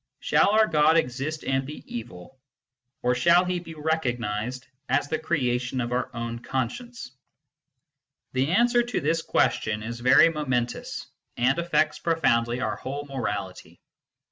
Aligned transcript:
Shall 0.19 0.49
our 0.49 0.65
God 0.65 0.97
exist 0.97 1.43
and 1.43 1.63
be 1.63 1.83
evil, 1.85 2.39
or 3.03 3.13
shall 3.13 3.45
he 3.45 3.59
be 3.59 3.75
recognised 3.75 4.65
as 4.89 5.07
the 5.07 5.19
creation 5.19 5.79
of 5.79 5.91
our 5.91 6.09
own 6.15 6.39
conscience? 6.39 7.11
The 8.33 8.49
answer 8.49 8.81
to 8.81 8.99
this 8.99 9.21
question 9.21 9.83
is 9.83 9.99
very 9.99 10.29
momentous, 10.29 11.05
and 11.37 11.59
affects 11.59 11.99
profoundly 11.99 12.61
our 12.61 12.77
whole 12.77 13.05
morality. 13.05 13.79